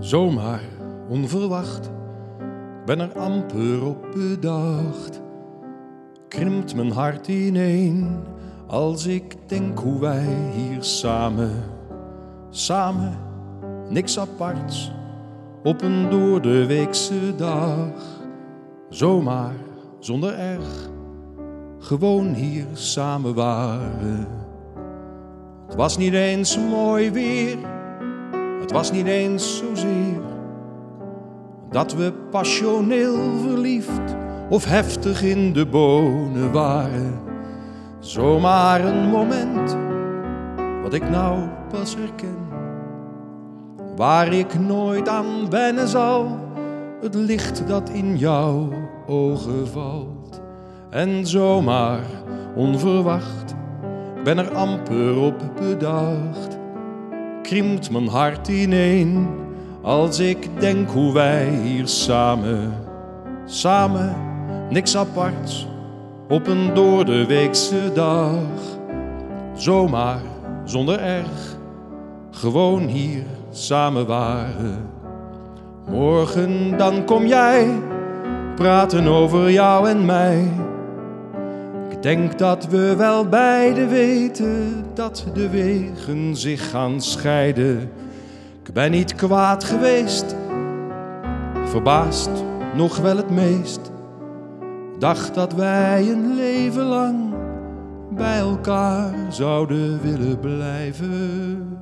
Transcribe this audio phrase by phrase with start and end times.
[0.00, 0.60] Zomaar,
[1.08, 1.90] onverwacht,
[2.84, 5.20] ben er amper op bedacht.
[6.28, 8.18] Krimpt mijn hart ineen
[8.66, 11.50] als ik denk hoe wij hier samen,
[12.50, 13.18] samen,
[13.88, 14.92] niks aparts,
[15.62, 17.92] op een door de weekse dag.
[18.88, 19.54] Zomaar,
[19.98, 20.90] zonder erg,
[21.78, 24.26] gewoon hier samen waren.
[25.66, 27.58] Het was niet eens mooi weer,
[28.70, 30.20] het was niet eens zozeer
[31.70, 34.16] dat we passioneel verliefd
[34.48, 37.20] of heftig in de bonen waren.
[37.98, 39.76] Zomaar een moment,
[40.82, 42.36] wat ik nou pas herken,
[43.96, 46.38] waar ik nooit aan wennen zal,
[47.00, 48.68] het licht dat in jouw
[49.06, 50.40] ogen valt.
[50.90, 52.04] En zomaar,
[52.54, 53.54] onverwacht,
[54.24, 56.59] ben er amper op bedacht,
[57.50, 59.28] kriemt mijn hart ineen
[59.82, 62.74] als ik denk hoe wij hier samen,
[63.44, 64.16] samen,
[64.68, 65.66] niks aparts,
[66.28, 68.42] op een door de weekse dag,
[69.54, 70.20] zomaar,
[70.64, 71.56] zonder erg,
[72.30, 74.90] gewoon hier samen waren.
[75.88, 77.68] Morgen dan kom jij
[78.56, 80.48] praten over jou en mij.
[82.00, 87.90] Denk dat we wel beide weten dat de wegen zich gaan scheiden.
[88.64, 90.36] Ik ben niet kwaad geweest,
[91.64, 92.30] verbaasd
[92.74, 93.80] nog wel het meest.
[94.98, 97.34] Dacht dat wij een leven lang
[98.10, 101.78] bij elkaar zouden willen blijven.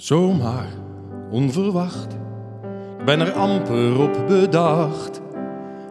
[0.00, 0.68] Zomaar,
[1.30, 2.12] onverwacht,
[2.98, 5.20] ik ben er amper op bedacht.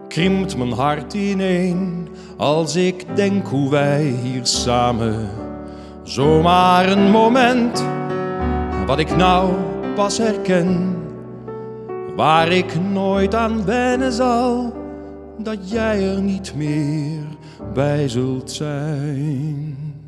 [0.08, 5.30] Krimpt mijn hart ineen als ik denk hoe wij hier samen.
[6.04, 7.86] Zomaar een moment,
[8.86, 9.54] wat ik nou
[9.96, 10.96] pas herken.
[12.16, 14.74] Waar ik nooit aan wennen zal,
[15.38, 17.24] dat jij er niet meer
[17.74, 19.99] bij zult zijn.